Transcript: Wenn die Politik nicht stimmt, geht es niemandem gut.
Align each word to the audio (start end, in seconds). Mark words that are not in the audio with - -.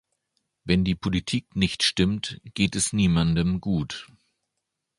Wenn 0.63 0.83
die 0.83 0.95
Politik 0.95 1.55
nicht 1.55 1.83
stimmt, 1.83 2.41
geht 2.55 2.75
es 2.75 2.91
niemandem 2.91 3.61
gut. 3.61 4.07